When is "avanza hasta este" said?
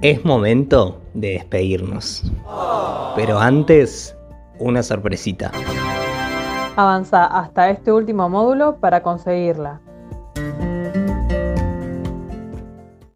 6.76-7.90